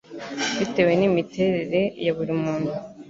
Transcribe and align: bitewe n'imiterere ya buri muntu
bitewe 0.59 0.91
n'imiterere 0.99 1.81
ya 2.05 2.11
buri 2.17 2.33
muntu 2.43 2.71